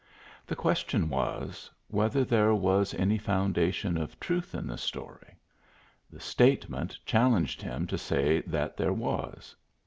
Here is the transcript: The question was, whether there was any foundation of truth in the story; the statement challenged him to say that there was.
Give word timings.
The 0.47 0.55
question 0.55 1.09
was, 1.09 1.69
whether 1.87 2.23
there 2.25 2.55
was 2.55 2.95
any 2.95 3.19
foundation 3.19 3.97
of 3.99 4.19
truth 4.19 4.55
in 4.55 4.65
the 4.65 4.79
story; 4.79 5.37
the 6.09 6.19
statement 6.19 6.97
challenged 7.05 7.61
him 7.61 7.85
to 7.85 7.99
say 7.99 8.41
that 8.47 8.77
there 8.77 8.93
was. 8.93 9.55